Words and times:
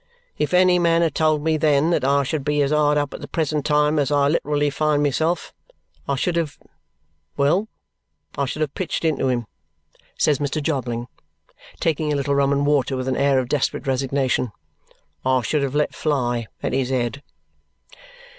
If 0.39 0.51
any 0.51 0.79
man 0.79 1.03
had 1.03 1.13
told 1.13 1.43
me 1.43 1.57
then 1.57 1.91
that 1.91 2.03
I 2.03 2.23
should 2.23 2.43
be 2.43 2.63
as 2.63 2.71
hard 2.71 2.97
up 2.97 3.13
at 3.13 3.21
the 3.21 3.27
present 3.27 3.67
time 3.67 3.99
as 3.99 4.09
I 4.11 4.27
literally 4.29 4.71
find 4.71 5.03
myself, 5.03 5.53
I 6.07 6.15
should 6.15 6.35
have 6.37 6.57
well, 7.37 7.67
I 8.35 8.45
should 8.45 8.63
have 8.63 8.73
pitched 8.73 9.05
into 9.05 9.27
him," 9.27 9.45
says 10.17 10.39
Mr. 10.39 10.59
Jobling, 10.59 11.07
taking 11.79 12.11
a 12.11 12.15
little 12.15 12.33
rum 12.33 12.51
and 12.51 12.65
water 12.65 12.97
with 12.97 13.07
an 13.07 13.15
air 13.15 13.37
of 13.37 13.47
desperate 13.47 13.85
resignation; 13.85 14.51
"I 15.23 15.43
should 15.43 15.61
have 15.61 15.75
let 15.75 15.93
fly 15.93 16.47
at 16.63 16.73
his 16.73 16.89
head." 16.89 17.21